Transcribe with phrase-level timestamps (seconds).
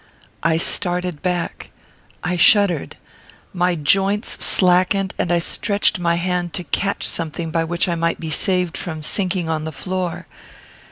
[0.41, 1.69] I started back.
[2.23, 2.95] I shuddered.
[3.53, 8.19] My joints slackened, and I stretched my hand to catch something by which I might
[8.19, 10.25] be saved from sinking on the floor.